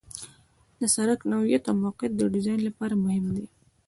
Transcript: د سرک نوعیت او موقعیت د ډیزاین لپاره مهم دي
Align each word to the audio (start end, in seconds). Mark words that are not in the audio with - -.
د 0.79 0.81
سرک 0.93 1.19
نوعیت 1.31 1.63
او 1.69 1.75
موقعیت 1.83 2.13
د 2.17 2.21
ډیزاین 2.33 2.59
لپاره 2.67 2.93
مهم 3.03 3.25
دي 3.35 3.45